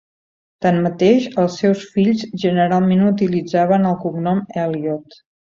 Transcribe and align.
Tanmateix, 0.65 1.27
els 1.43 1.57
seus 1.63 1.83
fills 1.97 2.23
generalment 2.45 3.05
utilitzaven 3.11 3.87
el 3.93 4.01
cognom 4.07 4.43
Eliot. 4.65 5.23